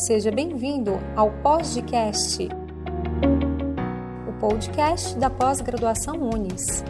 Seja 0.00 0.30
bem-vindo 0.30 0.98
ao 1.14 1.30
Podcast, 1.30 2.48
o 4.26 4.32
podcast 4.40 5.14
da 5.18 5.28
pós-graduação 5.28 6.14
Unis. 6.16 6.82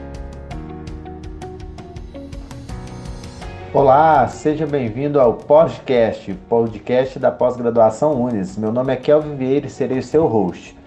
Olá, 3.75 4.29
seja 4.29 4.65
bem-vindo 4.65 5.19
ao 5.21 5.35
podcast, 5.35 6.33
podcast 6.49 7.19
da 7.19 7.33
pós-graduação 7.33 8.13
Unis. 8.13 8.57
Meu 8.57 8.71
nome 8.71 8.93
é 8.93 8.97
Kelvin 8.97 9.35
Vieira 9.35 9.67
e 9.67 9.71
serei 9.71 9.99
o 9.99 10.03
seu 10.05 10.29
host. 10.29 10.79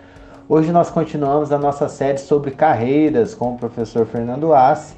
Hoje 0.48 0.72
nós 0.72 0.90
continuamos 0.90 1.52
a 1.52 1.60
nossa 1.60 1.90
série 1.90 2.20
sobre 2.20 2.52
carreiras 2.52 3.36
com 3.36 3.52
o 3.52 3.58
professor 3.58 4.06
Fernando 4.06 4.54
Assi, 4.54 4.96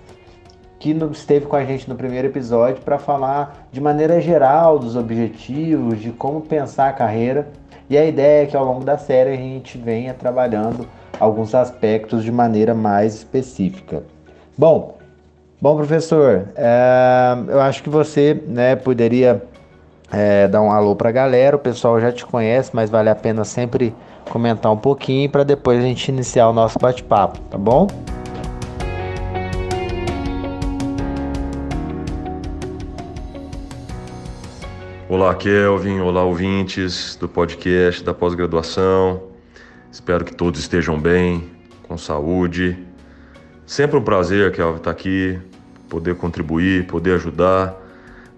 que 0.85 0.91
esteve 1.11 1.47
com 1.47 1.55
a 1.55 1.65
gente 1.65 1.89
no 1.89 1.95
primeiro 1.95 2.27
episódio 2.27 2.77
para 2.83 2.99
falar 2.99 3.67
de 3.71 3.81
maneira 3.81 4.21
geral 4.21 4.77
dos 4.77 4.95
objetivos, 4.95 5.99
de 5.99 6.11
como 6.11 6.41
pensar 6.41 6.89
a 6.89 6.93
carreira. 6.93 7.47
E 7.89 7.97
a 7.97 8.05
ideia 8.05 8.43
é 8.43 8.45
que 8.45 8.55
ao 8.55 8.63
longo 8.63 8.85
da 8.85 8.95
série 8.95 9.31
a 9.31 9.35
gente 9.35 9.79
venha 9.79 10.13
trabalhando 10.13 10.87
alguns 11.19 11.55
aspectos 11.55 12.23
de 12.23 12.31
maneira 12.31 12.75
mais 12.75 13.15
específica. 13.15 14.03
Bom, 14.55 14.95
bom 15.59 15.75
professor, 15.75 16.49
é, 16.55 17.35
eu 17.47 17.61
acho 17.61 17.81
que 17.81 17.89
você 17.89 18.39
né, 18.45 18.75
poderia 18.75 19.41
é, 20.11 20.47
dar 20.47 20.61
um 20.61 20.71
alô 20.71 20.95
para 20.95 21.09
a 21.09 21.11
galera. 21.11 21.55
O 21.55 21.59
pessoal 21.59 21.99
já 21.99 22.11
te 22.11 22.23
conhece, 22.23 22.69
mas 22.73 22.91
vale 22.91 23.09
a 23.09 23.15
pena 23.15 23.43
sempre 23.43 23.95
comentar 24.29 24.71
um 24.71 24.77
pouquinho 24.77 25.31
para 25.31 25.43
depois 25.43 25.79
a 25.79 25.81
gente 25.81 26.09
iniciar 26.09 26.47
o 26.47 26.53
nosso 26.53 26.77
bate-papo, 26.77 27.39
tá 27.49 27.57
bom? 27.57 27.87
Olá, 35.25 35.33
Kelvin. 35.33 36.01
Olá, 36.01 36.23
ouvintes 36.23 37.15
do 37.15 37.27
podcast 37.27 38.03
da 38.03 38.13
pós-graduação. 38.13 39.23
Espero 39.91 40.23
que 40.23 40.31
todos 40.35 40.59
estejam 40.59 40.99
bem, 41.01 41.49
com 41.81 41.97
saúde. 41.97 42.77
Sempre 43.65 43.97
um 43.97 44.03
prazer, 44.03 44.51
Kelvin, 44.51 44.77
estar 44.77 44.91
aqui, 44.91 45.39
poder 45.89 46.13
contribuir, 46.13 46.85
poder 46.85 47.15
ajudar, 47.15 47.75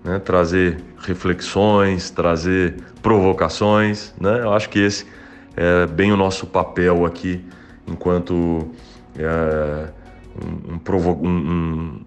né? 0.02 0.17
trazer 0.20 0.81
reflexões, 1.00 2.09
trazer 2.09 2.76
provocações. 3.02 4.14
Né? 4.17 4.39
Eu 4.39 4.54
acho 4.54 4.70
que 4.70 4.80
esse 4.80 5.06
é 5.58 5.86
bem 5.88 6.14
o 6.14 6.16
nosso 6.16 6.48
papel 6.48 7.06
aqui, 7.06 7.44
enquanto 7.86 8.66
é, 9.17 9.89
um, 10.42 10.80
um, 10.80 11.28
um, 11.28 12.06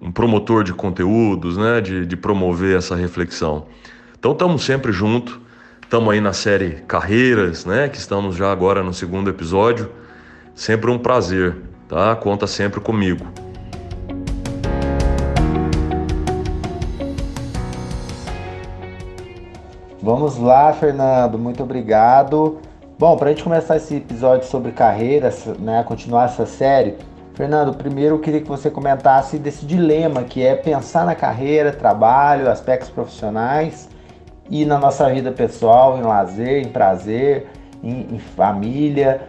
um 0.00 0.12
promotor 0.12 0.62
de 0.62 0.72
conteúdos, 0.72 1.56
né, 1.56 1.80
de, 1.80 2.06
de 2.06 2.16
promover 2.16 2.76
essa 2.76 2.94
reflexão. 2.94 3.66
Então 4.18 4.32
estamos 4.32 4.64
sempre 4.64 4.92
juntos, 4.92 5.38
estamos 5.82 6.12
aí 6.12 6.20
na 6.20 6.32
série 6.32 6.82
Carreiras, 6.86 7.64
né, 7.64 7.88
que 7.88 7.98
estamos 7.98 8.36
já 8.36 8.50
agora 8.50 8.82
no 8.82 8.94
segundo 8.94 9.28
episódio. 9.28 9.90
Sempre 10.54 10.90
um 10.90 10.98
prazer, 10.98 11.56
tá? 11.88 12.16
Conta 12.16 12.46
sempre 12.46 12.80
comigo. 12.80 13.24
Vamos 20.02 20.38
lá, 20.38 20.72
Fernando, 20.72 21.38
muito 21.38 21.62
obrigado. 21.62 22.58
Bom, 22.98 23.16
para 23.16 23.28
a 23.28 23.32
gente 23.32 23.44
começar 23.44 23.76
esse 23.76 23.96
episódio 23.96 24.48
sobre 24.48 24.72
carreiras, 24.72 25.46
né, 25.58 25.84
continuar 25.84 26.24
essa 26.24 26.46
série, 26.46 26.96
Fernando, 27.38 27.72
primeiro 27.72 28.16
eu 28.16 28.18
queria 28.18 28.40
que 28.40 28.48
você 28.48 28.68
comentasse 28.68 29.38
desse 29.38 29.64
dilema 29.64 30.24
que 30.24 30.42
é 30.42 30.56
pensar 30.56 31.06
na 31.06 31.14
carreira, 31.14 31.70
trabalho, 31.70 32.50
aspectos 32.50 32.90
profissionais 32.90 33.88
e 34.50 34.64
na 34.64 34.76
nossa 34.76 35.08
vida 35.08 35.30
pessoal, 35.30 35.96
em 35.96 36.02
lazer, 36.02 36.66
em 36.66 36.68
prazer, 36.68 37.46
em, 37.80 38.08
em 38.12 38.18
família. 38.18 39.20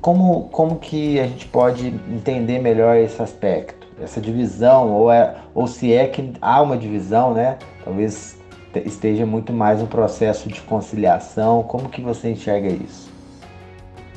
Como, 0.00 0.48
como 0.48 0.74
que 0.74 1.20
a 1.20 1.22
gente 1.28 1.46
pode 1.46 1.86
entender 2.10 2.58
melhor 2.58 2.96
esse 2.96 3.22
aspecto, 3.22 3.86
essa 4.02 4.20
divisão, 4.20 4.90
ou, 4.90 5.12
é, 5.12 5.36
ou 5.54 5.68
se 5.68 5.94
é 5.94 6.08
que 6.08 6.32
há 6.42 6.60
uma 6.60 6.76
divisão, 6.76 7.32
né? 7.32 7.58
Talvez 7.84 8.36
esteja 8.74 9.24
muito 9.24 9.52
mais 9.52 9.80
um 9.80 9.86
processo 9.86 10.48
de 10.48 10.60
conciliação. 10.62 11.62
Como 11.62 11.88
que 11.88 12.02
você 12.02 12.28
enxerga 12.28 12.66
isso? 12.66 13.11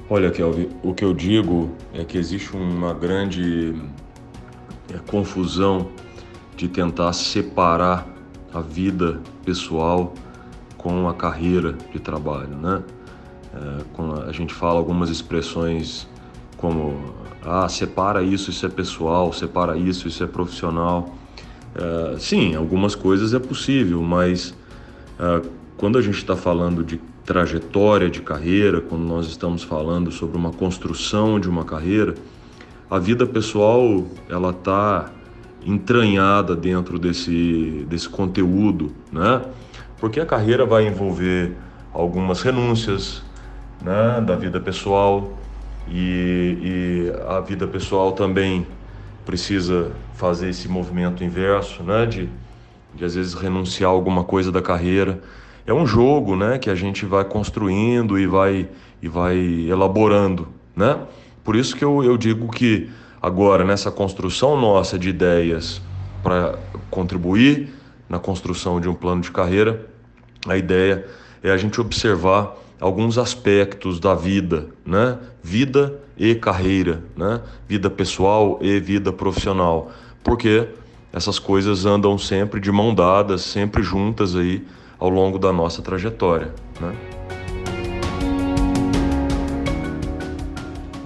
Olha, 0.07 0.29
Kelvin, 0.29 0.69
o 0.83 0.93
que 0.93 1.03
eu 1.03 1.15
digo 1.15 1.71
é 1.91 2.03
que 2.03 2.15
existe 2.15 2.55
uma 2.55 2.93
grande 2.93 3.73
é, 4.93 4.99
confusão 5.09 5.87
de 6.55 6.67
tentar 6.67 7.11
separar 7.11 8.07
a 8.53 8.61
vida 8.61 9.19
pessoal 9.43 10.13
com 10.77 11.09
a 11.09 11.13
carreira 11.15 11.73
de 11.91 11.99
trabalho, 11.99 12.55
né? 12.55 12.83
É, 13.51 14.29
a 14.29 14.31
gente 14.31 14.53
fala 14.53 14.77
algumas 14.77 15.09
expressões 15.09 16.07
como 16.55 17.15
ah, 17.43 17.67
separa 17.67 18.21
isso, 18.21 18.51
isso 18.51 18.63
é 18.63 18.69
pessoal, 18.69 19.33
separa 19.33 19.75
isso, 19.75 20.07
isso 20.07 20.23
é 20.23 20.27
profissional. 20.27 21.15
É, 21.73 22.19
sim, 22.19 22.53
algumas 22.53 22.93
coisas 22.93 23.33
é 23.33 23.39
possível, 23.39 24.03
mas 24.03 24.53
é, 25.19 25.41
quando 25.77 25.97
a 25.97 26.01
gente 26.03 26.17
está 26.17 26.35
falando 26.35 26.83
de 26.83 27.01
trajetória 27.25 28.09
de 28.09 28.21
carreira, 28.21 28.79
quando 28.79 29.03
nós 29.03 29.25
estamos 29.25 29.63
falando 29.63 30.11
sobre 30.11 30.37
uma 30.37 30.51
construção 30.51 31.39
de 31.39 31.49
uma 31.49 31.65
carreira, 31.65 32.13
a 32.89 32.99
vida 32.99 33.25
pessoal 33.25 34.05
ela 34.29 34.51
está 34.51 35.11
entranhada 35.65 36.55
dentro 36.55 36.99
desse, 36.99 37.85
desse 37.89 38.07
conteúdo, 38.07 38.93
né? 39.11 39.41
Porque 39.99 40.19
a 40.19 40.25
carreira 40.25 40.65
vai 40.65 40.87
envolver 40.87 41.53
algumas 41.91 42.41
renúncias 42.43 43.23
né, 43.81 44.21
da 44.21 44.35
vida 44.35 44.59
pessoal 44.59 45.35
e, 45.87 46.59
e 46.61 47.13
a 47.27 47.39
vida 47.39 47.65
pessoal 47.65 48.11
também 48.11 48.67
precisa 49.25 49.91
fazer 50.13 50.49
esse 50.49 50.67
movimento 50.67 51.23
inverso, 51.23 51.81
né? 51.81 52.05
De, 52.05 52.29
de 52.93 53.03
às 53.03 53.15
vezes 53.15 53.33
renunciar 53.33 53.89
alguma 53.89 54.23
coisa 54.23 54.51
da 54.51 54.61
carreira 54.61 55.19
é 55.65 55.73
um 55.73 55.85
jogo, 55.85 56.35
né, 56.35 56.57
que 56.57 56.69
a 56.69 56.75
gente 56.75 57.05
vai 57.05 57.25
construindo 57.25 58.19
e 58.19 58.27
vai 58.27 58.69
e 59.01 59.07
vai 59.07 59.37
elaborando, 59.69 60.47
né? 60.75 60.99
Por 61.43 61.55
isso 61.55 61.75
que 61.75 61.83
eu, 61.83 62.03
eu 62.03 62.17
digo 62.17 62.49
que 62.49 62.89
agora 63.21 63.63
nessa 63.63 63.91
construção 63.91 64.59
nossa 64.59 64.97
de 64.97 65.09
ideias 65.09 65.81
para 66.23 66.57
contribuir 66.89 67.69
na 68.09 68.17
construção 68.17 68.79
de 68.79 68.89
um 68.89 68.95
plano 68.95 69.21
de 69.21 69.31
carreira, 69.31 69.87
a 70.47 70.57
ideia 70.57 71.05
é 71.43 71.51
a 71.51 71.57
gente 71.57 71.79
observar 71.79 72.55
alguns 72.79 73.17
aspectos 73.17 73.99
da 73.99 74.15
vida, 74.15 74.67
né? 74.85 75.19
Vida 75.43 75.99
e 76.17 76.33
carreira, 76.33 77.03
né? 77.15 77.41
Vida 77.67 77.89
pessoal 77.89 78.57
e 78.61 78.79
vida 78.79 79.13
profissional, 79.13 79.91
porque 80.23 80.67
essas 81.13 81.37
coisas 81.37 81.85
andam 81.85 82.17
sempre 82.17 82.59
de 82.59 82.71
mão 82.71 82.93
dadas, 82.93 83.41
sempre 83.41 83.83
juntas 83.83 84.35
aí 84.35 84.65
ao 84.99 85.09
longo 85.09 85.37
da 85.37 85.51
nossa 85.51 85.81
trajetória. 85.81 86.49
Né? 86.79 86.93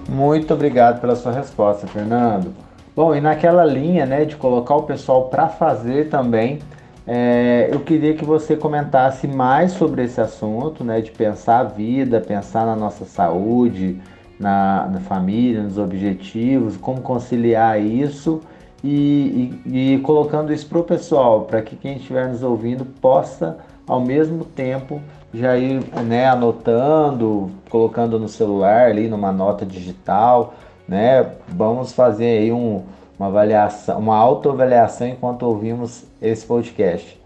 Muito 0.07 0.53
obrigado 0.53 0.99
pela 0.99 1.15
sua 1.15 1.31
resposta, 1.31 1.87
Fernando. 1.87 2.53
Bom, 2.95 3.15
e 3.15 3.21
naquela 3.21 3.63
linha 3.63 4.05
né, 4.05 4.25
de 4.25 4.35
colocar 4.35 4.75
o 4.75 4.83
pessoal 4.83 5.29
para 5.29 5.47
fazer 5.47 6.09
também, 6.09 6.59
é, 7.07 7.69
eu 7.71 7.79
queria 7.79 8.13
que 8.13 8.25
você 8.25 8.55
comentasse 8.55 9.27
mais 9.27 9.71
sobre 9.71 10.03
esse 10.03 10.19
assunto, 10.19 10.83
né, 10.83 10.99
de 10.99 11.11
pensar 11.11 11.59
a 11.59 11.63
vida, 11.63 12.19
pensar 12.19 12.65
na 12.65 12.75
nossa 12.75 13.05
saúde, 13.05 14.01
na, 14.39 14.87
na 14.87 14.99
família, 14.99 15.63
nos 15.63 15.77
objetivos, 15.77 16.77
como 16.77 17.01
conciliar 17.01 17.81
isso 17.81 18.41
e, 18.83 19.59
e, 19.65 19.93
e 19.95 19.99
colocando 19.99 20.53
isso 20.53 20.67
para 20.67 20.79
o 20.79 20.83
pessoal, 20.83 21.41
para 21.41 21.61
que 21.61 21.75
quem 21.75 21.97
estiver 21.97 22.27
nos 22.27 22.43
ouvindo 22.43 22.85
possa 22.85 23.57
ao 23.89 23.99
mesmo 23.99 24.45
tempo 24.45 25.01
já 25.33 25.57
ir 25.57 25.83
né, 26.05 26.29
anotando, 26.29 27.49
colocando 27.69 28.19
no 28.19 28.29
celular 28.29 28.85
ali 28.85 29.07
numa 29.07 29.31
nota 29.31 29.65
digital, 29.65 30.53
né? 30.87 31.31
Vamos 31.47 31.91
fazer 31.91 32.37
aí 32.37 32.51
um, 32.51 32.83
uma 33.17 33.27
avaliação, 33.27 33.97
uma 33.99 34.15
autoavaliação 34.15 35.07
enquanto 35.07 35.43
ouvimos 35.43 36.03
esse 36.21 36.45
podcast. 36.45 37.19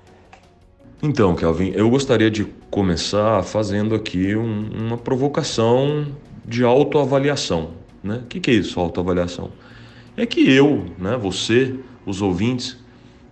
Então, 1.01 1.35
Kelvin, 1.35 1.73
eu 1.75 1.89
gostaria 1.89 2.31
de 2.31 2.45
começar 2.71 3.43
fazendo 3.43 3.93
aqui 3.93 4.33
um, 4.33 4.69
uma 4.73 4.97
provocação 4.97 6.07
de 6.45 6.63
autoavaliação. 6.63 7.71
Né? 8.01 8.21
O 8.23 8.27
que, 8.27 8.39
que 8.39 8.51
é 8.51 8.53
isso, 8.53 8.79
autoavaliação? 8.79 9.49
É 10.15 10.25
que 10.25 10.49
eu, 10.49 10.85
né, 10.97 11.17
você, 11.17 11.75
os 12.05 12.21
ouvintes, 12.21 12.77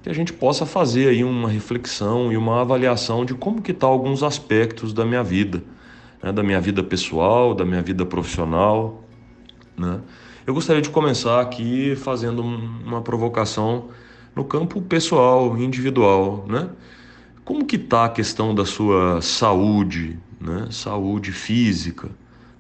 que 0.02 0.10
a 0.10 0.14
gente 0.14 0.34
possa 0.34 0.66
fazer 0.66 1.10
aí 1.10 1.24
uma 1.24 1.48
reflexão 1.50 2.32
e 2.32 2.38
uma 2.38 2.62
avaliação 2.62 3.24
de 3.24 3.34
como 3.34 3.62
que 3.62 3.74
tá 3.74 3.86
alguns 3.86 4.24
aspectos 4.24 4.94
da 4.94 5.06
minha 5.06 5.24
vida, 5.24 5.64
né? 6.22 6.32
da 6.32 6.42
minha 6.42 6.60
vida 6.60 6.84
pessoal, 6.84 7.54
da 7.54 7.64
minha 7.64 7.82
vida 7.82 8.06
profissional, 8.06 9.04
né? 9.78 10.00
Eu 10.46 10.56
gostaria 10.56 10.82
de 10.82 10.90
começar 10.90 11.40
aqui 11.40 11.96
fazendo 11.96 12.42
uma 12.42 13.02
provocação 13.02 13.90
no 14.36 14.44
campo 14.44 14.82
pessoal, 14.82 15.56
individual, 15.56 16.46
né? 16.48 16.68
como 17.46 17.64
que 17.64 17.76
está 17.76 18.06
a 18.06 18.10
questão 18.10 18.56
da 18.56 18.66
sua 18.66 19.22
saúde, 19.22 20.18
né? 20.40 20.68
saúde 20.72 21.32
física, 21.32 22.10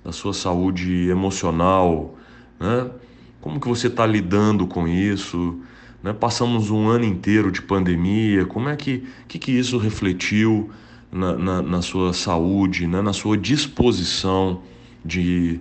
da 0.03 0.11
sua 0.11 0.33
saúde 0.33 1.09
emocional, 1.09 2.15
né? 2.59 2.91
Como 3.41 3.59
que 3.59 3.67
você 3.67 3.87
está 3.87 4.05
lidando 4.05 4.67
com 4.67 4.87
isso, 4.87 5.59
né? 6.03 6.13
passamos 6.13 6.69
um 6.69 6.87
ano 6.87 7.05
inteiro 7.05 7.51
de 7.51 7.61
pandemia, 7.61 8.45
como 8.45 8.69
é 8.69 8.75
que, 8.75 9.03
que, 9.27 9.39
que 9.39 9.51
isso 9.51 9.77
refletiu 9.77 10.69
na, 11.11 11.35
na, 11.35 11.61
na 11.61 11.81
sua 11.81 12.13
saúde, 12.13 12.87
né? 12.87 13.01
na 13.01 13.13
sua 13.13 13.35
disposição 13.35 14.61
de, 15.03 15.59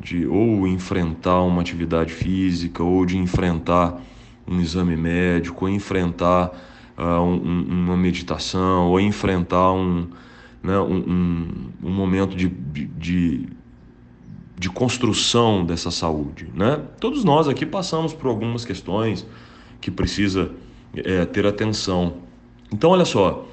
de 0.00 0.26
ou 0.26 0.66
enfrentar 0.66 1.42
uma 1.42 1.60
atividade 1.60 2.12
física, 2.12 2.82
ou 2.82 3.04
de 3.04 3.18
enfrentar 3.18 4.00
um 4.46 4.60
exame 4.60 4.96
médico, 4.96 5.64
ou 5.64 5.70
enfrentar 5.70 6.52
uh, 6.96 7.20
um, 7.20 7.66
uma 7.68 7.96
meditação, 7.96 8.88
ou 8.88 9.00
enfrentar 9.00 9.72
um, 9.72 10.06
né, 10.62 10.78
um, 10.78 10.96
um, 10.96 11.48
um 11.82 11.90
momento 11.90 12.36
de, 12.36 12.48
de, 12.48 13.48
de 14.58 14.70
construção 14.70 15.64
dessa 15.64 15.90
saúde. 15.90 16.50
Né? 16.54 16.80
Todos 16.98 17.24
nós 17.24 17.46
aqui 17.46 17.66
passamos 17.66 18.14
por 18.14 18.28
algumas 18.28 18.64
questões 18.64 19.26
que 19.80 19.90
precisa 19.90 20.50
é, 20.94 21.24
ter 21.26 21.46
atenção. 21.46 22.14
Então, 22.72 22.90
olha 22.90 23.04
só, 23.04 23.46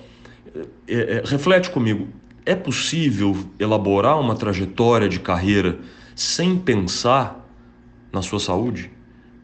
é, 0.88 0.96
é, 0.96 1.24
reflete 1.26 1.70
comigo. 1.70 2.08
É 2.46 2.56
possível 2.56 3.36
elaborar 3.60 4.20
uma 4.20 4.36
trajetória 4.36 5.10
de 5.10 5.20
carreira 5.20 5.80
sem 6.16 6.58
pensar 6.58 7.48
na 8.12 8.22
sua 8.22 8.40
saúde, 8.40 8.92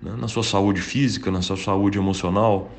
né? 0.01 0.15
na 0.17 0.27
sua 0.27 0.43
saúde 0.43 0.81
física, 0.81 1.31
na 1.31 1.41
sua 1.41 1.57
saúde 1.57 1.97
emocional, 1.97 2.71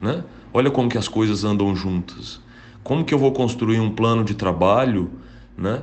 né? 0.00 0.24
Olha 0.52 0.70
como 0.70 0.88
que 0.88 0.96
as 0.96 1.08
coisas 1.08 1.44
andam 1.44 1.74
juntas. 1.74 2.40
Como 2.82 3.04
que 3.04 3.12
eu 3.12 3.18
vou 3.18 3.32
construir 3.32 3.80
um 3.80 3.90
plano 3.90 4.22
de 4.22 4.34
trabalho, 4.34 5.10
né? 5.56 5.82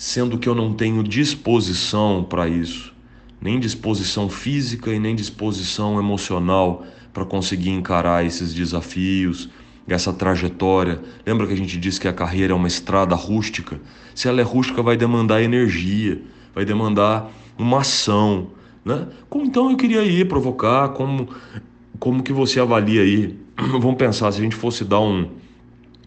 Sendo 0.00 0.38
que 0.38 0.48
eu 0.48 0.54
não 0.54 0.72
tenho 0.72 1.02
disposição 1.02 2.24
para 2.26 2.48
isso, 2.48 2.90
nem 3.38 3.60
disposição 3.60 4.30
física 4.30 4.90
e 4.94 4.98
nem 4.98 5.14
disposição 5.14 5.98
emocional 5.98 6.86
para 7.12 7.26
conseguir 7.26 7.68
encarar 7.68 8.24
esses 8.24 8.54
desafios, 8.54 9.50
essa 9.86 10.10
trajetória. 10.10 11.02
Lembra 11.26 11.46
que 11.46 11.52
a 11.52 11.56
gente 11.56 11.76
disse 11.76 12.00
que 12.00 12.08
a 12.08 12.14
carreira 12.14 12.54
é 12.54 12.56
uma 12.56 12.66
estrada 12.66 13.14
rústica? 13.14 13.78
Se 14.14 14.26
ela 14.26 14.40
é 14.40 14.42
rústica, 14.42 14.82
vai 14.82 14.96
demandar 14.96 15.42
energia, 15.42 16.22
vai 16.54 16.64
demandar 16.64 17.30
uma 17.58 17.80
ação, 17.80 18.52
né? 18.82 19.06
Então 19.34 19.70
eu 19.70 19.76
queria 19.76 20.02
ir 20.02 20.26
provocar 20.26 20.88
como 20.88 21.28
como 21.98 22.22
que 22.22 22.32
você 22.32 22.58
avalia 22.58 23.02
aí? 23.02 23.38
Vamos 23.54 23.96
pensar 23.96 24.32
se 24.32 24.40
a 24.40 24.42
gente 24.42 24.56
fosse 24.56 24.82
dar 24.82 25.00
um, 25.00 25.28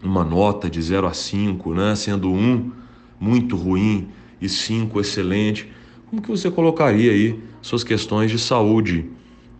uma 0.02 0.24
nota 0.24 0.68
de 0.68 0.82
0 0.82 1.06
a 1.06 1.14
5, 1.14 1.72
né, 1.72 1.94
sendo 1.94 2.28
1 2.28 2.36
um 2.36 2.83
muito 3.18 3.56
ruim 3.56 4.08
e 4.40 4.48
5 4.48 5.00
excelente, 5.00 5.70
como 6.08 6.22
que 6.22 6.28
você 6.28 6.50
colocaria 6.50 7.10
aí 7.10 7.38
suas 7.62 7.82
questões 7.82 8.30
de 8.30 8.38
saúde, 8.38 9.06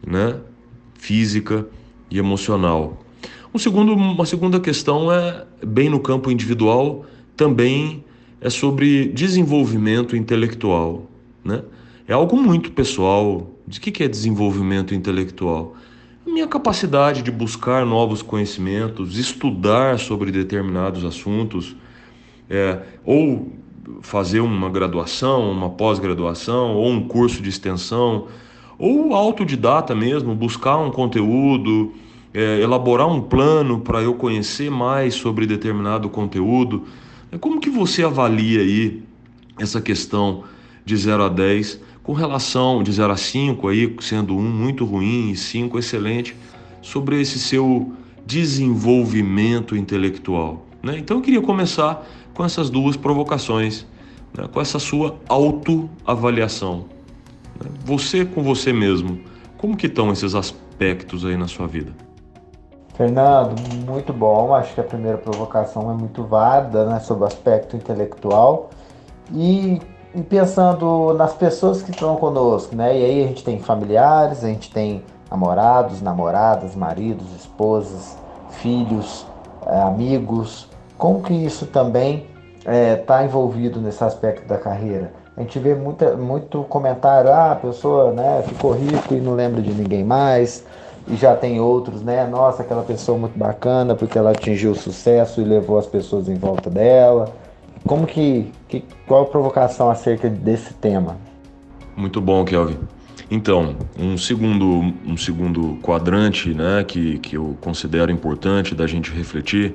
né, 0.06 0.37
física 0.95 1.67
e 2.11 2.19
emocional? 2.19 3.05
Um 3.53 3.59
segundo, 3.59 3.95
uma 3.95 4.27
segunda 4.27 4.59
questão 4.61 5.11
é 5.11 5.47
bem 5.65 5.89
no 5.89 6.01
campo 6.01 6.31
individual, 6.31 7.06
também 7.37 8.05
é 8.41 8.51
sobre 8.51 9.09
desenvolvimento 9.09 10.17
intelectual, 10.17 11.11
né? 11.45 11.62
É 12.06 12.12
algo 12.12 12.37
muito 12.37 12.73
pessoal. 12.73 13.51
De 13.67 13.81
que 13.81 14.03
é 14.03 14.09
desenvolvimento 14.09 14.95
intelectual? 14.95 15.75
minha 16.35 16.49
capacidade 16.49 17.23
de 17.23 17.31
buscar 17.31 17.87
novos 17.87 18.21
conhecimentos, 18.21 19.17
estudar 19.17 20.01
sobre 20.01 20.33
determinados 20.33 21.05
assuntos, 21.05 21.77
é, 22.49 22.81
ou 23.05 23.52
fazer 24.00 24.41
uma 24.41 24.69
graduação, 24.70 25.50
uma 25.50 25.70
pós-graduação, 25.70 26.75
ou 26.75 26.88
um 26.91 27.06
curso 27.06 27.43
de 27.43 27.49
extensão, 27.49 28.29
ou 28.79 29.14
autodidata 29.14 29.94
mesmo, 29.94 30.35
buscar 30.35 30.79
um 30.79 30.91
conteúdo, 30.91 31.93
é, 32.32 32.61
elaborar 32.61 33.08
um 33.08 33.20
plano 33.20 33.81
para 33.81 34.02
eu 34.02 34.14
conhecer 34.14 34.70
mais 34.70 35.14
sobre 35.14 35.46
determinado 35.46 36.08
conteúdo. 36.08 36.85
Como 37.41 37.61
que 37.61 37.70
você 37.70 38.02
avalia 38.02 38.61
aí 38.61 39.02
essa 39.58 39.81
questão 39.81 40.44
de 40.85 40.96
0 40.96 41.25
a 41.25 41.29
10 41.29 41.81
com 42.02 42.12
relação 42.12 42.82
de 42.82 42.93
0 42.93 43.12
a 43.12 43.17
5 43.17 43.69
aí, 43.69 43.96
sendo 44.00 44.37
um 44.37 44.43
muito 44.43 44.85
ruim 44.85 45.31
e 45.31 45.37
5 45.37 45.79
excelente, 45.79 46.37
sobre 46.82 47.20
esse 47.20 47.38
seu 47.38 47.93
desenvolvimento 48.26 49.75
intelectual. 49.75 50.67
Né? 50.85 50.99
Então 50.99 51.17
eu 51.17 51.23
queria 51.23 51.41
começar 51.41 52.05
com 52.35 52.45
essas 52.45 52.69
duas 52.69 52.95
provocações, 52.97 53.87
né? 54.37 54.47
com 54.53 54.61
essa 54.61 54.79
sua 54.79 55.17
autoavaliação. 55.29 56.85
Né? 57.59 57.71
Você 57.85 58.25
com 58.25 58.43
você 58.43 58.73
mesmo, 58.73 59.19
como 59.57 59.77
que 59.77 59.87
estão 59.87 60.13
esses 60.13 60.35
aspectos 60.35 61.25
aí 61.25 61.39
na 61.39 61.49
sua 61.49 61.67
vida? 61.67 61.93
Fernando, 62.95 63.55
muito 63.87 64.13
bom. 64.13 64.55
Acho 64.55 64.75
que 64.75 64.81
a 64.81 64.85
primeira 64.85 65.17
provocação 65.17 65.91
é 65.91 65.95
muito 65.95 66.23
válida 66.23 66.85
né, 66.85 67.01
sobre 67.01 67.25
o 67.25 67.27
aspecto 67.27 67.75
intelectual. 67.75 68.71
E 69.33 69.81
pensando 70.29 71.13
nas 71.15 71.33
pessoas 71.33 71.83
que 71.83 71.91
estão 71.91 72.15
conosco, 72.17 72.77
né? 72.77 72.97
E 72.97 73.05
aí 73.05 73.25
a 73.25 73.27
gente 73.27 73.43
tem 73.43 73.59
familiares, 73.59 74.45
a 74.45 74.49
gente 74.49 74.71
tem 74.71 75.03
namorados, 75.29 76.01
namoradas, 76.01 76.77
maridos, 76.77 77.35
esposas, 77.35 78.17
filhos, 78.51 79.27
é, 79.67 79.81
amigos. 79.81 80.69
Como 80.96 81.23
que 81.23 81.32
isso 81.32 81.67
também 81.67 82.26
está 82.58 82.73
é, 82.73 82.96
tá 82.96 83.25
envolvido 83.25 83.81
nesse 83.81 84.02
aspecto 84.02 84.46
da 84.46 84.58
carreira? 84.58 85.12
A 85.37 85.41
gente 85.41 85.58
vê 85.58 85.75
muita, 85.75 86.17
muito 86.17 86.62
comentário, 86.64 87.31
ah, 87.31 87.52
a 87.52 87.56
pessoa 87.56 88.12
né, 88.12 88.44
ficou 88.46 88.73
rico 88.73 89.14
e 89.14 89.20
não 89.20 89.35
lembra 89.35 89.61
de 89.61 89.73
ninguém 89.73 90.05
mais. 90.05 90.64
E 91.08 91.17
já 91.17 91.35
tem 91.35 91.61
outros, 91.61 92.02
né? 92.02 92.26
Nossa, 92.26 92.62
aquela 92.62 92.82
pessoa 92.82 93.19
muito 93.19 93.38
bacana 93.38 93.94
porque 93.94 94.17
ela 94.17 94.31
atingiu 94.31 94.70
o 94.73 94.75
sucesso 94.75 95.41
e 95.41 95.44
levou 95.44 95.79
as 95.79 95.87
pessoas 95.87 96.29
em 96.29 96.35
volta 96.35 96.70
dela. 96.70 97.35
Como 97.87 98.06
que, 98.06 98.50
que 98.69 98.82
qual 99.06 99.25
a 99.25 99.26
provocação 99.26 99.91
acerca 99.91 100.31
desse 100.31 100.73
tema? 100.73 101.19
Muito 101.94 102.20
bom, 102.20 102.43
Kelvin. 102.44 102.79
Então, 103.31 103.76
um 103.99 104.17
segundo, 104.17 104.94
um 105.05 105.17
segundo 105.17 105.79
quadrante 105.82 106.55
né, 106.55 106.85
que, 106.87 107.19
que 107.19 107.37
eu 107.37 107.56
considero 107.61 108.11
importante 108.11 108.75
da 108.75 108.87
gente 108.87 109.11
refletir 109.11 109.75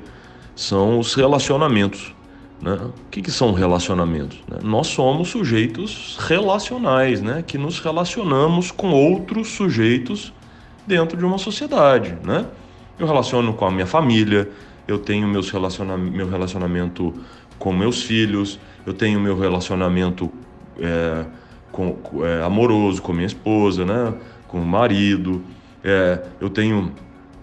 são 0.60 1.00
os 1.00 1.14
relacionamentos. 1.14 2.14
Né? 2.62 2.74
O 2.74 3.10
que, 3.10 3.22
que 3.22 3.32
são 3.32 3.54
relacionamentos? 3.54 4.44
Né? 4.46 4.58
Nós 4.62 4.88
somos 4.88 5.30
sujeitos 5.30 6.18
relacionais, 6.20 7.22
né? 7.22 7.42
que 7.48 7.58
nos 7.58 7.80
relacionamos 7.80 8.70
com 8.70 8.90
outros 8.92 9.48
sujeitos 9.48 10.34
dentro 10.86 11.18
de 11.18 11.24
uma 11.24 11.38
sociedade. 11.38 12.18
Né? 12.26 12.46
Eu 13.00 13.08
relaciono 13.08 13.54
com 13.54 13.66
a 13.66 13.72
minha 13.72 13.86
família, 13.86 14.50
eu 14.86 15.00
tenho 15.00 15.30
meus 15.30 15.50
relaciona 15.50 15.98
meu 15.98 16.30
relacionamento 16.30 17.14
com 17.58 17.72
meus 17.72 18.04
filhos, 18.04 18.60
eu 18.86 18.94
tenho 18.94 19.18
meu 19.18 19.40
relacionamento 19.40 20.30
é, 20.78 21.26
com, 21.72 21.96
é, 22.22 22.44
amoroso 22.44 23.02
com 23.02 23.14
minha 23.14 23.28
esposa, 23.28 23.86
né? 23.86 24.14
com 24.50 24.60
o 24.60 24.66
marido, 24.66 25.42
é, 25.82 26.22
eu 26.42 26.50
tenho 26.50 26.92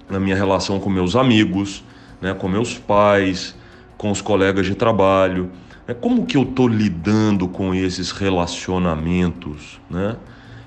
na 0.07 0.21
minha 0.21 0.37
relação 0.37 0.79
com 0.79 0.91
meus 0.91 1.17
amigos, 1.17 1.83
né? 2.21 2.35
com 2.35 2.49
meus 2.49 2.79
pais, 2.79 3.55
com 3.97 4.11
os 4.11 4.21
colegas 4.21 4.67
de 4.67 4.75
trabalho. 4.75 5.51
Né? 5.87 5.95
Como 5.95 6.27
que 6.27 6.37
eu 6.37 6.43
estou 6.43 6.69
lidando 6.69 7.49
com 7.49 7.75
esses 7.75 8.11
relacionamentos? 8.11 9.81
Né? 9.91 10.17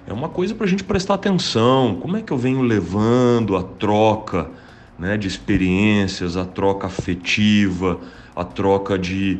É 0.07 0.13
uma 0.13 0.29
coisa 0.29 0.55
para 0.55 0.65
a 0.65 0.69
gente 0.69 0.83
prestar 0.83 1.15
atenção. 1.15 1.97
Como 2.01 2.17
é 2.17 2.21
que 2.21 2.31
eu 2.31 2.37
venho 2.37 2.61
levando 2.61 3.55
a 3.55 3.63
troca 3.63 4.49
né, 4.97 5.17
de 5.17 5.27
experiências, 5.27 6.35
a 6.35 6.45
troca 6.45 6.87
afetiva, 6.87 7.99
a 8.35 8.43
troca 8.43 8.97
de, 8.97 9.39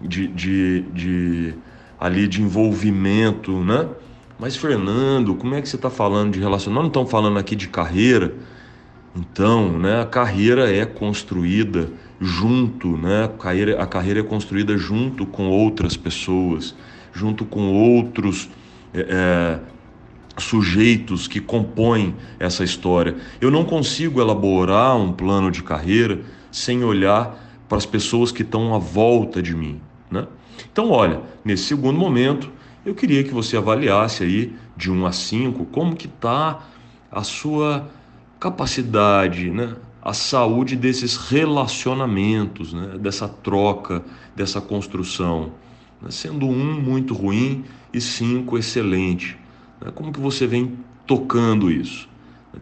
de, 0.00 0.26
de, 0.28 0.80
de 0.92 1.54
ali 1.98 2.28
de 2.28 2.42
envolvimento, 2.42 3.52
né? 3.64 3.88
Mas 4.38 4.54
Fernando, 4.56 5.34
como 5.34 5.54
é 5.54 5.62
que 5.62 5.68
você 5.68 5.76
está 5.76 5.90
falando 5.90 6.32
de 6.32 6.38
relacionamento? 6.38 6.74
Nós 6.74 6.82
não 6.82 6.88
estamos 6.88 7.10
falando 7.10 7.38
aqui 7.38 7.56
de 7.56 7.68
carreira. 7.68 8.34
Então, 9.18 9.76
né, 9.76 10.00
a 10.00 10.06
carreira 10.06 10.72
é 10.72 10.86
construída 10.86 11.90
junto, 12.20 12.96
né? 12.96 13.24
A 13.24 13.28
carreira, 13.28 13.82
a 13.82 13.86
carreira 13.86 14.20
é 14.20 14.22
construída 14.22 14.78
junto 14.78 15.26
com 15.26 15.48
outras 15.48 15.96
pessoas, 15.96 16.74
junto 17.12 17.44
com 17.44 17.72
outros 17.72 18.48
é, 18.94 19.00
é 19.00 19.58
sujeitos 20.40 21.26
que 21.26 21.40
compõem 21.40 22.14
essa 22.38 22.62
história. 22.62 23.16
Eu 23.40 23.50
não 23.50 23.64
consigo 23.64 24.20
elaborar 24.20 24.96
um 24.96 25.12
plano 25.12 25.50
de 25.50 25.64
carreira 25.64 26.20
sem 26.52 26.84
olhar 26.84 27.36
para 27.68 27.76
as 27.76 27.84
pessoas 27.84 28.30
que 28.30 28.42
estão 28.42 28.72
à 28.72 28.78
volta 28.78 29.42
de 29.42 29.52
mim. 29.52 29.80
Né? 30.08 30.28
Então, 30.72 30.92
olha, 30.92 31.22
nesse 31.44 31.64
segundo 31.64 31.98
momento, 31.98 32.52
eu 32.86 32.94
queria 32.94 33.24
que 33.24 33.34
você 33.34 33.56
avaliasse 33.56 34.22
aí 34.22 34.54
de 34.76 34.92
1 34.92 35.06
a 35.06 35.10
5 35.10 35.64
como 35.66 35.96
que 35.96 36.06
está 36.06 36.60
a 37.10 37.24
sua 37.24 37.90
capacidade, 38.38 39.50
né? 39.50 39.76
a 40.02 40.12
saúde 40.12 40.76
desses 40.76 41.16
relacionamentos, 41.16 42.72
né? 42.72 42.96
dessa 42.98 43.28
troca, 43.28 44.04
dessa 44.34 44.60
construção. 44.60 45.52
Né? 46.00 46.10
Sendo 46.10 46.46
um 46.46 46.80
muito 46.80 47.14
ruim 47.14 47.64
e 47.92 48.00
cinco 48.00 48.56
excelente. 48.56 49.36
Né? 49.80 49.90
Como 49.94 50.12
que 50.12 50.20
você 50.20 50.46
vem 50.46 50.78
tocando 51.06 51.70
isso? 51.70 52.08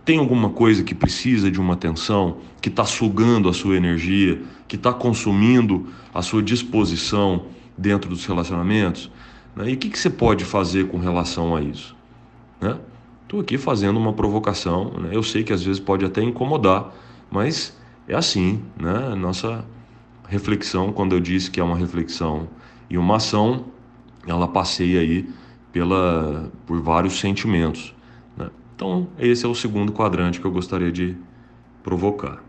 Tem 0.05 0.19
alguma 0.19 0.51
coisa 0.51 0.83
que 0.83 0.95
precisa 0.95 1.51
de 1.51 1.61
uma 1.61 1.75
atenção, 1.75 2.39
que 2.61 2.69
está 2.69 2.85
sugando 2.85 3.49
a 3.49 3.53
sua 3.53 3.77
energia, 3.77 4.43
que 4.67 4.77
está 4.77 4.93
consumindo 4.93 5.87
a 6.13 6.23
sua 6.23 6.43
disposição 6.43 7.47
dentro 7.79 8.11
dos 8.11 8.27
relacionamentos? 8.27 9.11
Né? 9.55 9.71
E 9.71 9.75
o 9.75 9.77
que, 9.77 9.89
que 9.89 9.99
você 9.99 10.11
pode 10.11 10.45
fazer 10.45 10.89
com 10.89 10.99
relação 10.99 11.55
a 11.55 11.63
isso? 11.63 11.95
Estou 13.27 13.41
aqui 13.41 13.59
fazendo 13.59 13.99
uma 13.99 14.13
provocação. 14.13 14.93
Né? 15.01 15.11
Eu 15.13 15.23
sei 15.23 15.43
que 15.43 15.53
às 15.53 15.61
vezes 15.61 15.81
pode 15.81 16.05
até 16.05 16.23
incomodar, 16.23 16.95
mas 17.29 17.77
é 18.07 18.15
assim, 18.15 18.63
né? 18.81 19.17
Nossa 19.17 19.65
reflexão, 20.29 20.93
quando 20.93 21.13
eu 21.17 21.19
disse 21.21 21.51
que 21.51 21.59
é 21.59 21.65
uma 21.65 21.77
reflexão 21.77 22.49
e 22.89 22.97
uma 22.97 23.17
ação, 23.17 23.65
ela 24.29 24.47
passeia 24.47 25.01
aí 25.01 25.29
pela, 25.73 26.53
por 26.67 26.81
vários 26.81 27.19
sentimentos. 27.19 27.93
Né? 28.37 28.49
Então, 28.77 29.09
esse 29.19 29.45
é 29.45 29.49
o 29.49 29.55
segundo 29.57 29.93
quadrante 29.93 30.41
que 30.41 30.47
eu 30.47 30.53
gostaria 30.53 30.93
de 30.93 31.17
provocar. 31.83 32.46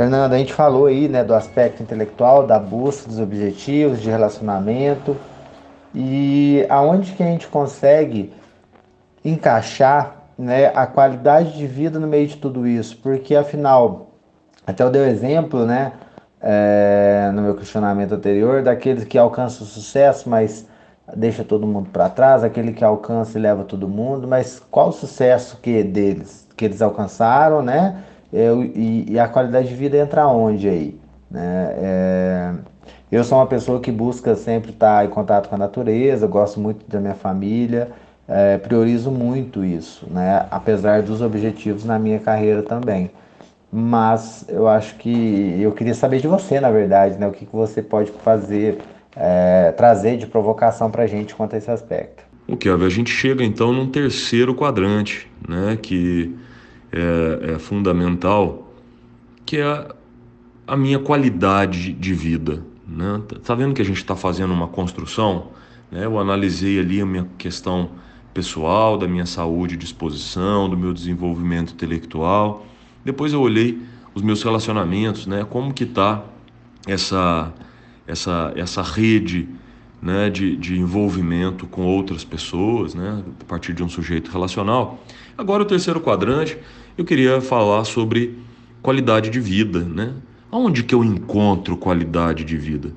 Fernando, 0.00 0.32
a 0.32 0.38
gente 0.38 0.54
falou 0.54 0.86
aí 0.86 1.10
né, 1.10 1.22
do 1.22 1.34
aspecto 1.34 1.82
intelectual, 1.82 2.46
da 2.46 2.58
busca 2.58 3.06
dos 3.06 3.20
objetivos, 3.20 4.00
de 4.00 4.08
relacionamento. 4.08 5.14
E 5.94 6.64
aonde 6.70 7.12
que 7.12 7.22
a 7.22 7.26
gente 7.26 7.46
consegue 7.46 8.32
encaixar 9.22 10.16
né, 10.38 10.72
a 10.74 10.86
qualidade 10.86 11.54
de 11.54 11.66
vida 11.66 11.98
no 11.98 12.06
meio 12.06 12.26
de 12.26 12.38
tudo 12.38 12.66
isso, 12.66 12.96
porque 13.02 13.36
afinal, 13.36 14.12
até 14.66 14.82
eu 14.82 14.88
dei 14.88 15.02
o 15.02 15.04
exemplo, 15.04 15.66
né, 15.66 15.92
é, 16.40 17.30
no 17.34 17.42
meu 17.42 17.54
questionamento 17.54 18.14
anterior, 18.14 18.62
daqueles 18.62 19.04
que 19.04 19.18
alcançam 19.18 19.66
o 19.66 19.68
sucesso, 19.68 20.30
mas 20.30 20.66
deixa 21.14 21.44
todo 21.44 21.66
mundo 21.66 21.90
para 21.90 22.08
trás, 22.08 22.42
aquele 22.42 22.72
que 22.72 22.82
alcança 22.82 23.38
e 23.38 23.42
leva 23.42 23.64
todo 23.64 23.86
mundo, 23.86 24.26
mas 24.26 24.62
qual 24.70 24.88
o 24.88 24.92
sucesso 24.92 25.58
que 25.60 25.82
deles, 25.82 26.48
que 26.56 26.64
eles 26.64 26.80
alcançaram, 26.80 27.60
né, 27.60 28.02
eu, 28.32 28.62
e, 28.62 29.06
e, 29.12 29.18
a 29.18 29.28
qualidade 29.28 29.68
de 29.68 29.74
vida 29.74 29.96
entra 29.96 30.26
onde 30.26 30.68
aí, 30.68 31.00
né, 31.30 31.74
é, 31.78 32.52
eu 33.10 33.24
sou 33.24 33.38
uma 33.38 33.46
pessoa 33.46 33.80
que 33.80 33.90
busca 33.90 34.36
sempre 34.36 34.70
estar 34.70 35.04
em 35.04 35.08
contato 35.08 35.48
com 35.48 35.56
a 35.56 35.58
natureza, 35.58 36.28
gosto 36.28 36.60
muito 36.60 36.88
da 36.88 37.00
minha 37.00 37.14
família, 37.14 37.90
é, 38.28 38.56
priorizo 38.58 39.10
muito 39.10 39.64
isso, 39.64 40.06
né? 40.08 40.46
apesar 40.48 41.02
dos 41.02 41.20
objetivos 41.20 41.84
na 41.84 41.98
minha 41.98 42.20
carreira 42.20 42.62
também. 42.62 43.10
Mas 43.72 44.44
eu 44.48 44.68
acho 44.68 44.94
que 44.96 45.56
eu 45.60 45.72
queria 45.72 45.94
saber 45.94 46.20
de 46.20 46.28
você, 46.28 46.60
na 46.60 46.70
verdade, 46.70 47.18
né? 47.18 47.26
o 47.26 47.32
que, 47.32 47.44
que 47.44 47.54
você 47.54 47.82
pode 47.82 48.12
fazer, 48.22 48.78
é, 49.16 49.72
trazer 49.72 50.16
de 50.16 50.28
provocação 50.28 50.88
para 50.88 51.02
a 51.02 51.06
gente 51.08 51.34
quanto 51.34 51.56
a 51.56 51.58
esse 51.58 51.70
aspecto. 51.70 52.22
O 52.46 52.56
que 52.56 52.68
a 52.68 52.88
gente 52.88 53.10
chega 53.10 53.42
então 53.42 53.72
num 53.72 53.88
terceiro 53.88 54.54
quadrante, 54.54 55.28
né? 55.48 55.76
que 55.80 56.32
é, 56.92 57.52
é 57.54 57.58
fundamental, 57.58 58.72
que 59.44 59.58
é 59.58 59.88
a 60.66 60.76
minha 60.76 60.98
qualidade 60.98 61.92
de 61.92 62.14
vida. 62.14 62.64
Né? 62.86 63.20
Tá 63.44 63.54
vendo 63.54 63.74
que 63.74 63.82
a 63.82 63.84
gente 63.84 63.98
está 63.98 64.16
fazendo 64.16 64.52
uma 64.52 64.68
construção? 64.68 65.48
Né? 65.90 66.04
Eu 66.04 66.18
analisei 66.18 66.78
ali 66.78 67.00
a 67.00 67.06
minha 67.06 67.28
questão 67.38 67.90
pessoal, 68.32 68.96
da 68.96 69.08
minha 69.08 69.26
saúde 69.26 69.74
e 69.74 69.76
disposição, 69.76 70.68
do 70.68 70.76
meu 70.76 70.92
desenvolvimento 70.92 71.72
intelectual. 71.72 72.66
Depois 73.04 73.32
eu 73.32 73.40
olhei 73.40 73.80
os 74.14 74.22
meus 74.22 74.42
relacionamentos, 74.42 75.26
né? 75.26 75.44
Como 75.48 75.72
que 75.72 75.86
tá 75.86 76.24
essa 76.86 77.52
essa 78.06 78.52
essa 78.56 78.82
rede, 78.82 79.48
né, 80.02 80.30
de, 80.30 80.56
de 80.56 80.78
envolvimento 80.78 81.66
com 81.66 81.82
outras 81.82 82.24
pessoas, 82.24 82.94
né, 82.94 83.22
a 83.40 83.44
partir 83.44 83.74
de 83.74 83.82
um 83.82 83.88
sujeito 83.88 84.30
relacional. 84.30 84.98
Agora 85.36 85.62
o 85.62 85.66
terceiro 85.66 86.00
quadrante, 86.00 86.56
eu 87.00 87.04
queria 87.04 87.40
falar 87.40 87.84
sobre 87.84 88.38
qualidade 88.82 89.30
de 89.30 89.40
vida, 89.40 89.80
né? 89.80 90.12
Aonde 90.52 90.82
que 90.82 90.94
eu 90.94 91.02
encontro 91.02 91.74
qualidade 91.74 92.44
de 92.44 92.58
vida? 92.58 92.92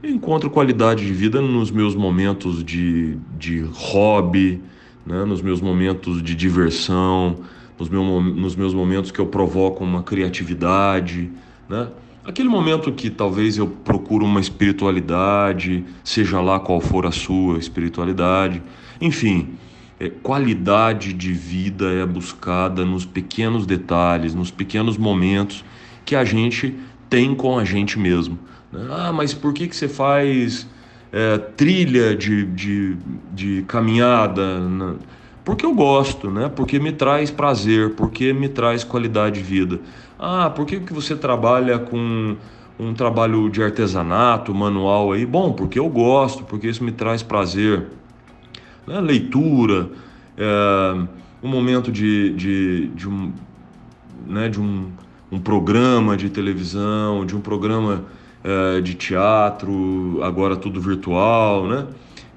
Eu 0.00 0.10
encontro 0.10 0.48
qualidade 0.48 1.04
de 1.04 1.12
vida 1.12 1.40
nos 1.40 1.70
meus 1.70 1.96
momentos 1.96 2.62
de, 2.62 3.16
de 3.36 3.66
hobby, 3.72 4.60
né? 5.04 5.24
nos 5.24 5.42
meus 5.42 5.60
momentos 5.60 6.22
de 6.22 6.32
diversão, 6.34 7.38
nos, 7.76 7.88
meu, 7.88 8.20
nos 8.20 8.54
meus 8.54 8.72
momentos 8.72 9.10
que 9.10 9.18
eu 9.18 9.26
provoco 9.26 9.82
uma 9.82 10.02
criatividade, 10.04 11.28
né? 11.68 11.88
Aquele 12.24 12.48
momento 12.48 12.92
que 12.92 13.10
talvez 13.10 13.58
eu 13.58 13.66
procuro 13.66 14.24
uma 14.24 14.40
espiritualidade, 14.40 15.84
seja 16.04 16.40
lá 16.40 16.60
qual 16.60 16.80
for 16.80 17.04
a 17.04 17.10
sua 17.10 17.58
espiritualidade, 17.58 18.62
enfim, 19.00 19.58
é, 19.98 20.08
qualidade 20.08 21.12
de 21.12 21.32
vida 21.32 21.92
é 21.92 22.04
buscada 22.04 22.84
nos 22.84 23.04
pequenos 23.04 23.66
detalhes, 23.66 24.34
nos 24.34 24.50
pequenos 24.50 24.96
momentos 24.96 25.64
que 26.04 26.16
a 26.16 26.24
gente 26.24 26.74
tem 27.08 27.34
com 27.34 27.58
a 27.58 27.64
gente 27.64 27.98
mesmo. 27.98 28.38
Ah, 28.90 29.12
mas 29.12 29.32
por 29.32 29.52
que, 29.52 29.68
que 29.68 29.76
você 29.76 29.88
faz 29.88 30.66
é, 31.12 31.38
trilha 31.38 32.14
de, 32.16 32.44
de, 32.46 32.96
de 33.32 33.64
caminhada? 33.68 34.60
Porque 35.44 35.64
eu 35.64 35.74
gosto, 35.74 36.30
né? 36.30 36.50
Porque 36.54 36.78
me 36.78 36.90
traz 36.90 37.30
prazer, 37.30 37.94
porque 37.94 38.32
me 38.32 38.48
traz 38.48 38.82
qualidade 38.82 39.40
de 39.40 39.42
vida. 39.42 39.80
Ah, 40.18 40.50
por 40.50 40.66
que, 40.66 40.80
que 40.80 40.92
você 40.92 41.14
trabalha 41.14 41.78
com 41.78 42.36
um 42.78 42.92
trabalho 42.94 43.48
de 43.48 43.62
artesanato, 43.62 44.52
manual 44.52 45.12
aí? 45.12 45.24
Bom, 45.24 45.52
porque 45.52 45.78
eu 45.78 45.88
gosto, 45.88 46.44
porque 46.44 46.66
isso 46.68 46.82
me 46.82 46.92
traz 46.92 47.22
prazer. 47.22 47.86
Né? 48.86 49.00
Leitura, 49.00 49.90
é, 50.36 51.06
um 51.42 51.48
momento 51.48 51.90
de, 51.92 52.32
de, 52.34 52.86
de, 52.88 53.08
um, 53.08 53.32
né? 54.26 54.48
de 54.48 54.60
um, 54.60 54.90
um 55.30 55.38
programa 55.38 56.16
de 56.16 56.30
televisão, 56.30 57.24
de 57.24 57.36
um 57.36 57.40
programa 57.40 58.04
é, 58.42 58.80
de 58.80 58.94
teatro, 58.94 60.20
agora 60.22 60.56
tudo 60.56 60.80
virtual, 60.80 61.66
né? 61.66 61.86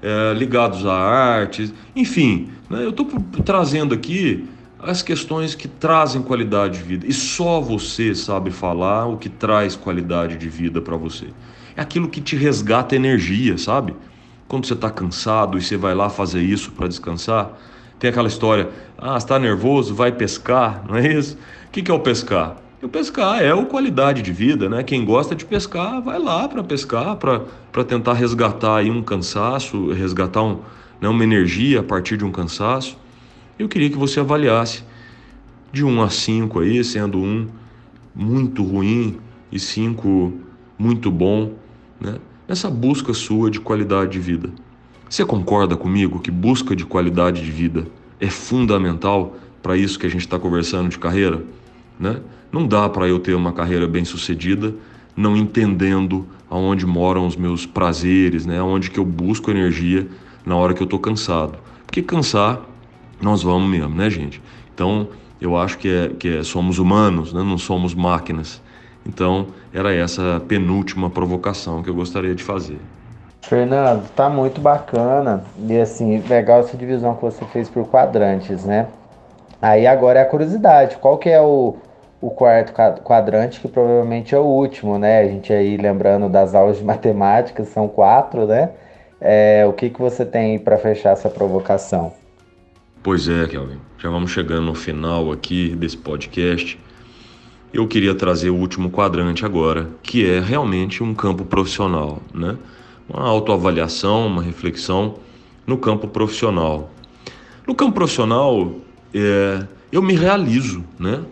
É, 0.00 0.32
ligados 0.32 0.86
à 0.86 0.94
arte, 0.94 1.74
enfim, 1.94 2.50
né? 2.70 2.84
eu 2.84 2.90
estou 2.90 3.04
trazendo 3.44 3.92
aqui 3.92 4.48
as 4.78 5.02
questões 5.02 5.56
que 5.56 5.66
trazem 5.66 6.22
qualidade 6.22 6.78
de 6.78 6.84
vida 6.84 7.06
e 7.06 7.12
só 7.12 7.60
você 7.60 8.14
sabe 8.14 8.52
falar 8.52 9.06
o 9.06 9.16
que 9.16 9.28
traz 9.28 9.74
qualidade 9.74 10.36
de 10.36 10.48
vida 10.48 10.80
para 10.80 10.96
você. 10.96 11.26
É 11.76 11.82
aquilo 11.82 12.08
que 12.08 12.20
te 12.20 12.36
resgata 12.36 12.94
energia, 12.94 13.58
sabe? 13.58 13.94
Quando 14.48 14.66
você 14.66 14.72
está 14.72 14.90
cansado 14.90 15.58
e 15.58 15.62
você 15.62 15.76
vai 15.76 15.94
lá 15.94 16.08
fazer 16.08 16.40
isso 16.40 16.72
para 16.72 16.88
descansar, 16.88 17.52
tem 17.98 18.08
aquela 18.08 18.28
história: 18.28 18.70
ah, 18.96 19.16
está 19.16 19.38
nervoso, 19.38 19.94
vai 19.94 20.10
pescar, 20.10 20.82
não 20.88 20.96
é 20.96 21.12
isso? 21.12 21.36
O 21.66 21.70
que 21.70 21.90
é 21.90 21.94
o 21.94 22.00
pescar? 22.00 22.56
O 22.80 22.88
pescar 22.88 23.42
é 23.42 23.50
a 23.50 23.64
qualidade 23.66 24.22
de 24.22 24.32
vida, 24.32 24.68
né? 24.68 24.82
Quem 24.84 25.04
gosta 25.04 25.34
de 25.34 25.44
pescar, 25.44 26.00
vai 26.00 26.18
lá 26.18 26.48
para 26.48 26.62
pescar, 26.62 27.16
para 27.16 27.84
tentar 27.84 28.14
resgatar 28.14 28.76
aí 28.76 28.90
um 28.90 29.02
cansaço, 29.02 29.90
resgatar 29.90 30.42
um, 30.42 30.60
né, 31.00 31.08
uma 31.08 31.24
energia 31.24 31.80
a 31.80 31.82
partir 31.82 32.16
de 32.16 32.24
um 32.24 32.30
cansaço. 32.30 32.96
Eu 33.58 33.68
queria 33.68 33.90
que 33.90 33.98
você 33.98 34.20
avaliasse 34.20 34.84
de 35.72 35.84
1 35.84 36.02
a 36.02 36.08
5 36.08 36.60
aí, 36.60 36.82
sendo 36.84 37.18
um 37.18 37.48
muito 38.14 38.62
ruim 38.62 39.18
e 39.50 39.58
5 39.58 40.32
muito 40.78 41.10
bom, 41.10 41.54
né? 42.00 42.14
Nessa 42.48 42.70
busca 42.70 43.12
sua 43.12 43.50
de 43.50 43.60
qualidade 43.60 44.12
de 44.12 44.18
vida. 44.18 44.48
Você 45.06 45.22
concorda 45.22 45.76
comigo 45.76 46.18
que 46.18 46.30
busca 46.30 46.74
de 46.74 46.86
qualidade 46.86 47.44
de 47.44 47.50
vida 47.50 47.86
é 48.18 48.30
fundamental 48.30 49.36
para 49.62 49.76
isso 49.76 49.98
que 49.98 50.06
a 50.06 50.08
gente 50.08 50.22
está 50.22 50.38
conversando 50.38 50.88
de 50.88 50.98
carreira? 50.98 51.44
Né? 52.00 52.22
Não 52.50 52.66
dá 52.66 52.88
para 52.88 53.06
eu 53.06 53.18
ter 53.18 53.34
uma 53.34 53.52
carreira 53.52 53.86
bem 53.86 54.02
sucedida 54.02 54.74
não 55.14 55.36
entendendo 55.36 56.26
aonde 56.48 56.86
moram 56.86 57.26
os 57.26 57.36
meus 57.36 57.66
prazeres, 57.66 58.46
né? 58.46 58.58
aonde 58.58 58.90
que 58.90 58.98
eu 58.98 59.04
busco 59.04 59.50
energia 59.50 60.08
na 60.46 60.56
hora 60.56 60.72
que 60.72 60.80
eu 60.80 60.86
estou 60.86 60.98
cansado. 60.98 61.58
Porque 61.84 62.00
cansar, 62.00 62.62
nós 63.20 63.42
vamos 63.42 63.68
mesmo, 63.68 63.94
né, 63.94 64.08
gente? 64.08 64.40
Então, 64.74 65.08
eu 65.38 65.54
acho 65.54 65.76
que, 65.76 65.88
é, 65.88 66.08
que 66.18 66.38
é, 66.38 66.42
somos 66.42 66.78
humanos, 66.78 67.30
né? 67.30 67.42
não 67.42 67.58
somos 67.58 67.94
máquinas. 67.94 68.62
Então, 69.08 69.46
era 69.72 69.94
essa 69.94 70.40
penúltima 70.46 71.08
provocação 71.08 71.82
que 71.82 71.88
eu 71.88 71.94
gostaria 71.94 72.34
de 72.34 72.44
fazer. 72.44 72.78
Fernando, 73.42 74.06
tá 74.10 74.28
muito 74.28 74.60
bacana. 74.60 75.42
E 75.66 75.80
assim, 75.80 76.22
legal 76.28 76.60
essa 76.60 76.76
divisão 76.76 77.14
que 77.14 77.22
você 77.22 77.44
fez 77.46 77.70
por 77.70 77.88
quadrantes, 77.88 78.64
né? 78.64 78.86
Aí 79.60 79.86
agora 79.86 80.20
é 80.20 80.22
a 80.22 80.26
curiosidade. 80.26 80.98
Qual 80.98 81.16
que 81.16 81.30
é 81.30 81.40
o, 81.40 81.76
o 82.20 82.30
quarto 82.30 82.72
quadrante, 83.02 83.60
que 83.60 83.68
provavelmente 83.68 84.34
é 84.34 84.38
o 84.38 84.44
último, 84.44 84.98
né? 84.98 85.20
A 85.20 85.28
gente 85.28 85.52
aí 85.52 85.76
lembrando 85.78 86.28
das 86.28 86.54
aulas 86.54 86.76
de 86.76 86.84
matemática, 86.84 87.64
são 87.64 87.88
quatro, 87.88 88.46
né? 88.46 88.70
É, 89.20 89.64
o 89.66 89.72
que, 89.72 89.90
que 89.90 89.98
você 89.98 90.24
tem 90.24 90.58
para 90.58 90.76
fechar 90.76 91.10
essa 91.10 91.30
provocação? 91.30 92.12
Pois 93.02 93.28
é, 93.28 93.46
Kelvin. 93.46 93.80
Já 93.98 94.10
vamos 94.10 94.30
chegando 94.30 94.66
no 94.66 94.74
final 94.74 95.32
aqui 95.32 95.74
desse 95.74 95.96
podcast. 95.96 96.78
Eu 97.72 97.86
queria 97.86 98.14
trazer 98.14 98.48
o 98.48 98.56
último 98.56 98.90
quadrante 98.90 99.44
agora, 99.44 99.90
que 100.02 100.24
é 100.24 100.40
realmente 100.40 101.02
um 101.02 101.14
campo 101.14 101.44
profissional, 101.44 102.22
né? 102.32 102.56
Uma 103.06 103.28
autoavaliação, 103.28 104.26
uma 104.26 104.42
reflexão 104.42 105.16
no 105.66 105.76
campo 105.76 106.08
profissional. 106.08 106.90
No 107.66 107.74
campo 107.74 107.92
profissional, 107.92 108.72
é, 109.12 109.66
eu 109.92 110.02
me 110.02 110.14
realizo, 110.14 110.82
né? 110.98 111.22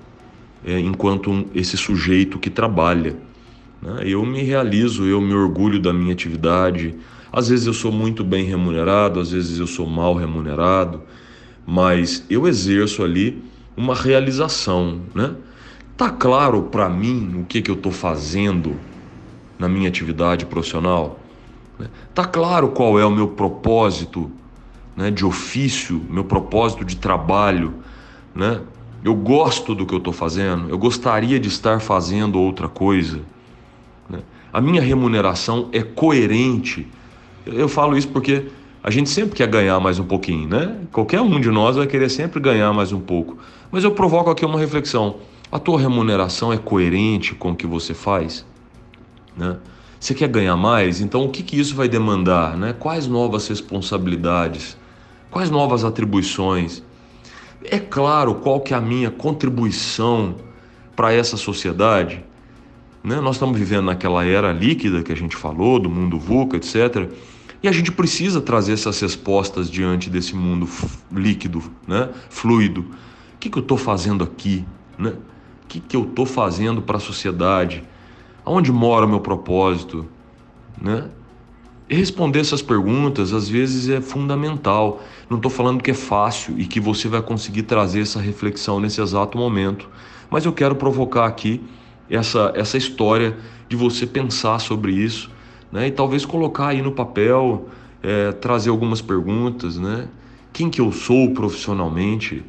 É, 0.65 0.79
enquanto 0.79 1.31
um, 1.31 1.47
esse 1.55 1.77
sujeito 1.77 2.39
que 2.39 2.51
trabalha. 2.51 3.17
Né? 3.81 4.03
Eu 4.05 4.25
me 4.27 4.43
realizo, 4.43 5.07
eu 5.07 5.21
me 5.23 5.33
orgulho 5.33 5.81
da 5.81 5.93
minha 5.93 6.13
atividade. 6.13 6.95
Às 7.33 7.49
vezes 7.49 7.67
eu 7.67 7.73
sou 7.73 7.91
muito 7.91 8.23
bem 8.23 8.45
remunerado, 8.45 9.21
às 9.21 9.31
vezes 9.31 9.59
eu 9.59 9.67
sou 9.67 9.87
mal 9.87 10.15
remunerado, 10.15 11.03
mas 11.67 12.25
eu 12.29 12.47
exerço 12.47 13.03
ali 13.03 13.43
uma 13.77 13.95
realização, 13.95 15.01
né? 15.15 15.35
Tá 15.97 16.11
claro 16.11 16.65
para 16.65 16.89
mim 16.91 17.41
o 17.41 17.45
que, 17.45 17.63
que 17.63 17.71
eu 17.71 17.75
estou 17.75 17.91
fazendo 17.91 18.77
na 19.59 19.69
minha 19.69 19.89
atividade 19.89 20.45
profissional? 20.45 21.19
Né? 21.79 21.89
Tá 22.15 22.25
claro 22.25 22.69
qual 22.69 22.99
é 22.99 23.07
o 23.07 23.11
meu 23.11 23.29
propósito 23.29 24.31
né, 24.95 25.11
de 25.11 25.25
ofício, 25.25 26.03
meu 26.11 26.25
propósito 26.25 26.85
de 26.85 26.97
trabalho, 26.97 27.75
né? 28.35 28.61
Eu 29.05 29.15
gosto 29.15 29.75
do 29.75 29.87
que 29.87 29.95
eu 29.95 29.99
estou 29.99 30.13
fazendo, 30.13 30.69
eu 30.69 30.77
gostaria 30.77 31.39
de 31.39 31.49
estar 31.49 31.81
fazendo 31.81 32.41
outra 32.41 32.69
coisa. 32.69 33.21
Né? 34.09 34.21
A 34.53 34.61
minha 34.61 34.83
remuneração 34.83 35.69
é 35.73 35.83
coerente. 35.83 36.89
Eu 37.45 37.69
falo 37.69 37.97
isso 37.97 38.09
porque 38.09 38.47
a 38.83 38.91
gente 38.91 39.09
sempre 39.09 39.37
quer 39.37 39.47
ganhar 39.47 39.79
mais 39.79 39.99
um 39.99 40.05
pouquinho, 40.05 40.49
né? 40.49 40.77
Qualquer 40.91 41.21
um 41.21 41.39
de 41.39 41.51
nós 41.51 41.77
vai 41.77 41.87
querer 41.87 42.09
sempre 42.09 42.41
ganhar 42.41 42.73
mais 42.73 42.91
um 42.91 43.01
pouco. 43.01 43.39
Mas 43.71 43.85
eu 43.85 43.93
provoco 43.93 44.31
aqui 44.31 44.45
uma 44.45 44.59
reflexão. 44.59 45.17
A 45.51 45.59
tua 45.59 45.81
remuneração 45.81 46.53
é 46.53 46.59
coerente 46.59 47.35
com 47.35 47.53
o 47.53 47.57
que 47.57 47.67
você 47.67 47.95
faz? 47.95 48.45
Né? 49.37 49.57
Você 49.99 50.15
quer 50.15 50.29
ganhar 50.29 50.57
mais? 50.57 51.01
Então 51.01 51.25
o 51.25 51.31
que, 51.31 51.43
que 51.43 51.59
isso 51.59 51.75
vai 51.75 51.89
demandar? 51.89 52.57
Né? 52.57 52.73
Quais 52.73 53.07
novas 53.07 53.47
responsabilidades? 53.49 54.77
Quais 55.31 55.51
novas 55.51 55.85
atribuições? 55.85 56.83
É 57.65 57.79
claro 57.79 58.35
qual 58.37 58.61
que 58.61 58.75
é 58.75 58.77
a 58.77 58.81
minha 58.81 59.11
contribuição 59.11 60.37
para 60.95 61.13
essa 61.13 61.37
sociedade? 61.37 62.25
Né? 63.03 63.21
Nós 63.21 63.37
estamos 63.37 63.57
vivendo 63.59 63.87
naquela 63.87 64.25
era 64.25 64.53
líquida 64.53 65.03
que 65.03 65.13
a 65.13 65.17
gente 65.17 65.37
falou, 65.37 65.79
do 65.79 65.89
mundo 65.89 66.19
VUCA, 66.19 66.57
etc. 66.57 67.09
E 67.63 67.69
a 67.69 67.73
gente 67.73 67.93
precisa 67.93 68.41
trazer 68.41 68.73
essas 68.73 69.01
respostas 69.01 69.71
diante 69.71 70.11
desse 70.11 70.35
mundo 70.35 70.69
líquido, 71.11 71.63
né? 71.87 72.11
fluido. 72.29 72.81
O 72.81 73.39
que, 73.39 73.49
que 73.49 73.59
eu 73.59 73.63
estou 73.63 73.79
fazendo 73.79 74.25
aqui? 74.25 74.65
Né? 74.99 75.13
Que, 75.77 75.81
que 75.81 75.97
eu 75.97 76.05
estou 76.05 76.25
fazendo 76.25 76.81
para 76.81 76.97
a 76.97 77.01
sociedade? 77.01 77.85
Aonde 78.45 78.73
mora 78.73 79.05
o 79.05 79.09
meu 79.09 79.21
propósito? 79.21 80.07
Né? 80.81 81.09
E 81.89 81.95
responder 81.95 82.41
essas 82.41 82.63
perguntas 82.63 83.33
às 83.33 83.49
vezes 83.49 83.89
é 83.91 84.01
fundamental. 84.01 85.03
Não 85.29 85.37
estou 85.37 85.51
falando 85.51 85.83
que 85.83 85.91
é 85.91 85.95
fácil 85.95 86.59
e 86.59 86.65
que 86.65 86.81
você 86.81 87.09
vai 87.09 87.21
conseguir 87.21 87.65
trazer 87.65 88.01
essa 88.01 88.21
reflexão 88.21 88.81
nesse 88.81 89.01
exato 89.03 89.37
momento, 89.37 89.89
mas 90.31 90.47
eu 90.47 90.53
quero 90.53 90.75
provocar 90.77 91.27
aqui 91.27 91.63
essa, 92.09 92.53
essa 92.55 92.79
história 92.79 93.37
de 93.69 93.77
você 93.77 94.07
pensar 94.07 94.59
sobre 94.59 94.93
isso 94.93 95.31
né? 95.71 95.89
e 95.89 95.91
talvez 95.91 96.25
colocar 96.25 96.69
aí 96.69 96.81
no 96.81 96.93
papel, 96.93 97.69
é, 98.03 98.33
trazer 98.33 98.71
algumas 98.71 99.03
perguntas. 99.03 99.77
Né? 99.77 100.09
Quem 100.55 100.71
que 100.71 100.81
eu 100.81 100.91
sou 100.91 101.35
profissionalmente? 101.35 102.43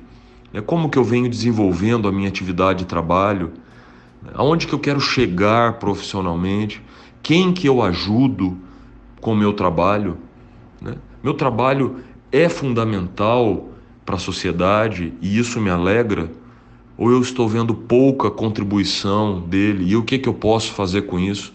É 0.57 0.61
como 0.61 0.89
que 0.89 0.97
eu 0.97 1.03
venho 1.03 1.29
desenvolvendo 1.29 2.07
a 2.07 2.11
minha 2.11 2.27
atividade 2.27 2.79
de 2.79 2.85
trabalho, 2.85 3.51
aonde 4.33 4.65
que 4.65 4.73
eu 4.73 4.79
quero 4.79 4.99
chegar 4.99 5.73
profissionalmente, 5.73 6.81
quem 7.21 7.53
que 7.53 7.69
eu 7.69 7.79
ajudo 7.79 8.57
com 9.21 9.33
o 9.33 9.37
meu 9.37 9.53
trabalho. 9.53 10.17
Né? 10.81 10.95
Meu 11.21 11.35
trabalho 11.35 11.97
é 12.31 12.49
fundamental 12.49 13.69
para 14.03 14.15
a 14.15 14.17
sociedade 14.17 15.13
e 15.21 15.37
isso 15.37 15.61
me 15.61 15.69
alegra, 15.69 16.31
ou 16.97 17.11
eu 17.11 17.21
estou 17.21 17.47
vendo 17.47 17.75
pouca 17.75 18.31
contribuição 18.31 19.39
dele 19.39 19.85
e 19.87 19.95
o 19.95 20.01
que, 20.01 20.17
que 20.17 20.27
eu 20.27 20.33
posso 20.33 20.73
fazer 20.73 21.03
com 21.03 21.19
isso, 21.19 21.53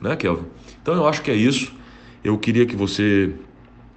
né, 0.00 0.16
Kelvin? 0.16 0.46
Então 0.82 0.94
eu 0.94 1.06
acho 1.06 1.22
que 1.22 1.30
é 1.30 1.36
isso. 1.36 1.72
Eu 2.24 2.36
queria 2.36 2.66
que 2.66 2.74
você 2.74 3.32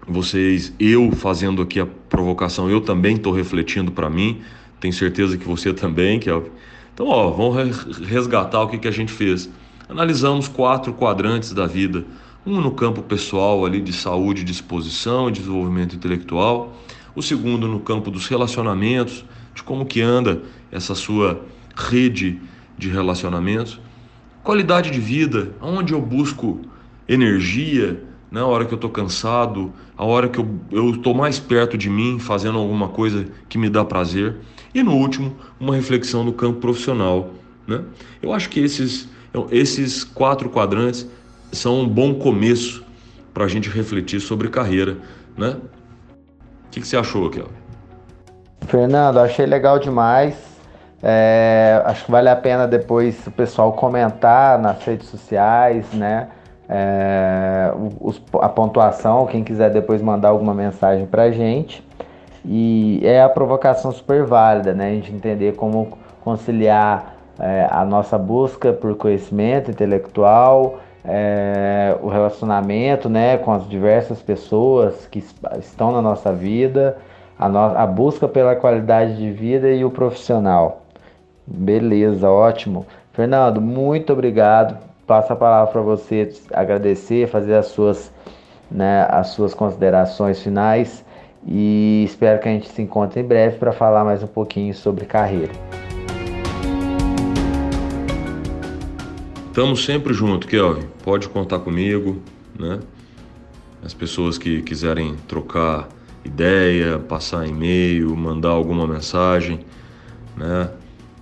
vocês, 0.07 0.73
eu 0.79 1.11
fazendo 1.11 1.61
aqui 1.61 1.79
a 1.79 1.85
provocação, 1.85 2.69
eu 2.69 2.81
também 2.81 3.15
estou 3.15 3.31
refletindo 3.31 3.91
para 3.91 4.09
mim, 4.09 4.41
tenho 4.79 4.93
certeza 4.93 5.37
que 5.37 5.45
você 5.45 5.71
também, 5.73 6.19
Kelvin. 6.19 6.49
Então, 6.93 7.07
ó, 7.07 7.31
vamos 7.31 7.85
resgatar 8.01 8.61
o 8.61 8.67
que, 8.67 8.77
que 8.77 8.87
a 8.87 8.91
gente 8.91 9.11
fez. 9.11 9.49
Analisamos 9.89 10.47
quatro 10.47 10.93
quadrantes 10.93 11.51
da 11.53 11.65
vida. 11.65 12.05
Um 12.45 12.61
no 12.61 12.71
campo 12.71 13.01
pessoal 13.01 13.65
ali 13.65 13.81
de 13.81 13.93
saúde, 13.93 14.43
disposição 14.43 15.29
e 15.29 15.31
desenvolvimento 15.31 15.95
intelectual. 15.95 16.77
O 17.15 17.21
segundo 17.21 17.67
no 17.67 17.79
campo 17.79 18.11
dos 18.11 18.27
relacionamentos, 18.27 19.25
de 19.55 19.63
como 19.63 19.85
que 19.85 20.01
anda 20.01 20.43
essa 20.71 20.93
sua 20.93 21.41
rede 21.75 22.39
de 22.77 22.89
relacionamentos. 22.89 23.79
Qualidade 24.43 24.91
de 24.91 24.99
vida, 24.99 25.53
onde 25.61 25.93
eu 25.93 26.01
busco 26.01 26.59
energia, 27.07 28.03
né, 28.33 28.41
hora 28.41 28.65
que 28.65 28.73
eu 28.73 28.77
estou 28.77 28.89
cansado, 28.89 29.71
a 29.95 30.03
hora 30.03 30.27
que 30.27 30.39
eu 30.39 30.89
estou 30.89 31.13
mais 31.13 31.37
perto 31.37 31.77
de 31.77 31.87
mim, 31.87 32.17
fazendo 32.17 32.57
alguma 32.57 32.89
coisa 32.89 33.27
que 33.47 33.59
me 33.59 33.69
dá 33.69 33.85
prazer. 33.85 34.37
E 34.73 34.81
no 34.81 34.93
último, 34.95 35.35
uma 35.59 35.75
reflexão 35.75 36.23
no 36.23 36.33
campo 36.33 36.59
profissional. 36.59 37.29
Né? 37.67 37.83
Eu 38.23 38.33
acho 38.33 38.49
que 38.49 38.59
esses, 38.59 39.07
esses 39.51 40.03
quatro 40.03 40.49
quadrantes 40.49 41.07
são 41.51 41.81
um 41.81 41.87
bom 41.87 42.15
começo 42.15 42.83
para 43.35 43.45
a 43.45 43.47
gente 43.47 43.69
refletir 43.69 44.19
sobre 44.19 44.49
carreira. 44.49 44.97
Né? 45.37 45.55
O 46.65 46.69
que, 46.71 46.81
que 46.81 46.87
você 46.87 46.97
achou, 46.97 47.29
Kelvin? 47.29 47.51
Fernando, 48.65 49.19
achei 49.19 49.45
legal 49.45 49.77
demais. 49.77 50.33
É, 51.03 51.83
acho 51.85 52.05
que 52.05 52.11
vale 52.11 52.29
a 52.29 52.35
pena 52.35 52.67
depois 52.67 53.27
o 53.27 53.31
pessoal 53.31 53.73
comentar 53.73 54.57
nas 54.57 54.83
redes 54.83 55.07
sociais, 55.07 55.85
né? 55.93 56.29
É, 56.69 57.71
os, 57.99 58.21
a 58.41 58.49
pontuação, 58.49 59.25
quem 59.25 59.43
quiser 59.43 59.69
depois 59.69 60.01
mandar 60.01 60.29
alguma 60.29 60.53
mensagem 60.53 61.05
para 61.05 61.23
a 61.23 61.31
gente. 61.31 61.83
E 62.45 62.99
é 63.03 63.21
a 63.21 63.29
provocação 63.29 63.91
super 63.91 64.23
válida, 64.23 64.73
né? 64.73 64.89
A 64.89 64.93
gente 64.93 65.13
entender 65.13 65.55
como 65.55 65.97
conciliar 66.21 67.15
é, 67.39 67.67
a 67.69 67.85
nossa 67.85 68.17
busca 68.17 68.73
por 68.73 68.95
conhecimento 68.95 69.71
intelectual, 69.71 70.79
é, 71.05 71.97
o 72.01 72.07
relacionamento 72.07 73.09
né, 73.09 73.37
com 73.37 73.51
as 73.51 73.67
diversas 73.67 74.21
pessoas 74.21 75.05
que 75.07 75.23
estão 75.59 75.91
na 75.91 76.01
nossa 76.01 76.31
vida, 76.31 76.97
a, 77.37 77.49
no, 77.49 77.59
a 77.59 77.85
busca 77.85 78.27
pela 78.27 78.55
qualidade 78.55 79.17
de 79.17 79.31
vida 79.31 79.69
e 79.69 79.83
o 79.83 79.91
profissional. 79.91 80.83
Beleza, 81.45 82.29
ótimo. 82.29 82.85
Fernando, 83.11 83.59
muito 83.59 84.13
obrigado 84.13 84.77
passo 85.05 85.33
a 85.33 85.35
palavra 85.35 85.71
para 85.71 85.81
você 85.81 86.31
agradecer, 86.53 87.27
fazer 87.27 87.55
as 87.55 87.67
suas, 87.67 88.11
né, 88.71 89.05
as 89.09 89.27
suas 89.29 89.53
considerações 89.53 90.41
finais 90.41 91.03
e 91.45 92.03
espero 92.05 92.39
que 92.39 92.47
a 92.47 92.51
gente 92.51 92.69
se 92.69 92.81
encontre 92.81 93.19
em 93.19 93.23
breve 93.23 93.57
para 93.57 93.71
falar 93.71 94.03
mais 94.03 94.23
um 94.23 94.27
pouquinho 94.27 94.73
sobre 94.73 95.05
carreira. 95.05 95.51
Estamos 99.47 99.85
sempre 99.85 100.13
junto, 100.13 100.47
Kelvin. 100.47 100.87
Pode 101.03 101.29
contar 101.29 101.59
comigo, 101.59 102.19
né? 102.57 102.79
As 103.83 103.93
pessoas 103.93 104.37
que 104.37 104.63
quiserem 104.63 105.15
trocar 105.27 105.89
ideia, 106.25 106.97
passar 106.97 107.45
e-mail, 107.45 108.15
mandar 108.15 108.49
alguma 108.49 108.87
mensagem, 108.87 109.59
né? 110.35 110.71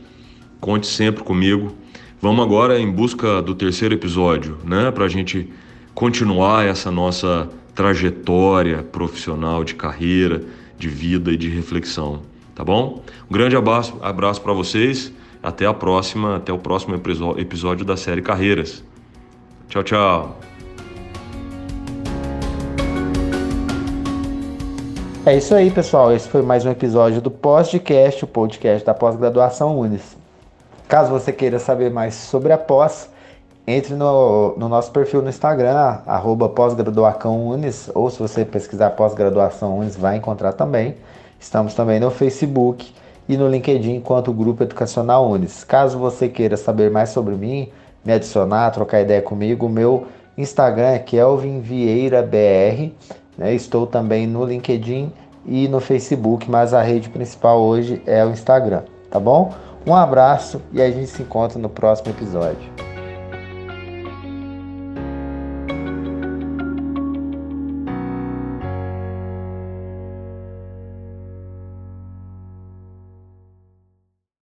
Conte 0.60 0.86
sempre 0.86 1.22
comigo. 1.22 1.74
Vamos 2.20 2.44
agora 2.44 2.80
em 2.80 2.90
busca 2.90 3.42
do 3.42 3.54
terceiro 3.54 3.94
episódio, 3.94 4.58
né? 4.64 4.90
Para 4.90 5.04
a 5.04 5.08
gente 5.08 5.48
continuar 5.94 6.66
essa 6.66 6.90
nossa 6.90 7.48
trajetória 7.74 8.82
profissional 8.82 9.62
de 9.62 9.76
carreira, 9.76 10.42
de 10.76 10.88
vida 10.88 11.30
e 11.30 11.36
de 11.36 11.48
reflexão, 11.48 12.22
tá 12.54 12.64
bom? 12.64 13.04
Um 13.30 13.32
grande 13.32 13.56
abraço, 13.56 13.96
abraço 14.02 14.40
para 14.40 14.52
vocês. 14.52 15.12
Até 15.40 15.66
a 15.66 15.72
próxima, 15.72 16.34
até 16.36 16.52
o 16.52 16.58
próximo 16.58 17.00
episódio 17.36 17.84
da 17.84 17.96
série 17.96 18.20
Carreiras. 18.20 18.82
Tchau, 19.68 19.82
tchau. 19.82 20.36
É 25.26 25.36
isso 25.36 25.54
aí, 25.54 25.70
pessoal. 25.70 26.10
Esse 26.10 26.26
foi 26.26 26.40
mais 26.40 26.64
um 26.64 26.70
episódio 26.70 27.20
do 27.20 27.30
Podcast, 27.30 28.24
o 28.24 28.26
podcast 28.26 28.86
da 28.86 28.94
pós-graduação 28.94 29.78
Unis. 29.78 30.16
Caso 30.88 31.10
você 31.10 31.34
queira 31.34 31.58
saber 31.58 31.90
mais 31.90 32.14
sobre 32.14 32.50
a 32.50 32.56
pós, 32.56 33.10
entre 33.66 33.94
no, 33.94 34.56
no 34.56 34.70
nosso 34.70 34.90
perfil 34.90 35.20
no 35.20 35.28
Instagram, 35.28 35.98
arroba 36.06 36.48
pós-graduação 36.48 37.46
Unis, 37.46 37.90
ou 37.94 38.08
se 38.08 38.18
você 38.18 38.46
pesquisar 38.46 38.92
pós-graduação 38.92 39.78
Unis, 39.80 39.96
vai 39.96 40.16
encontrar 40.16 40.54
também. 40.54 40.96
Estamos 41.38 41.74
também 41.74 42.00
no 42.00 42.10
Facebook 42.10 42.90
e 43.28 43.36
no 43.36 43.46
LinkedIn 43.46 43.96
enquanto 43.96 44.32
Grupo 44.32 44.62
Educacional 44.62 45.28
Unis. 45.28 45.62
Caso 45.62 45.98
você 45.98 46.26
queira 46.26 46.56
saber 46.56 46.90
mais 46.90 47.10
sobre 47.10 47.34
mim, 47.34 47.70
me 48.08 48.14
adicionar, 48.14 48.70
trocar 48.70 49.02
ideia 49.02 49.20
comigo, 49.20 49.68
meu 49.68 50.06
Instagram 50.38 50.92
é 50.92 50.98
Kelvin 50.98 51.60
Vieira 51.60 52.22
BR. 52.22 52.90
Né? 53.36 53.54
Estou 53.54 53.86
também 53.86 54.26
no 54.26 54.46
LinkedIn 54.46 55.12
e 55.44 55.68
no 55.68 55.78
Facebook, 55.78 56.50
mas 56.50 56.72
a 56.72 56.80
rede 56.80 57.10
principal 57.10 57.60
hoje 57.60 58.02
é 58.06 58.24
o 58.24 58.30
Instagram, 58.30 58.82
tá 59.10 59.20
bom? 59.20 59.52
Um 59.86 59.94
abraço 59.94 60.62
e 60.72 60.80
a 60.80 60.90
gente 60.90 61.08
se 61.08 61.22
encontra 61.22 61.58
no 61.58 61.68
próximo 61.68 62.10
episódio. 62.10 62.87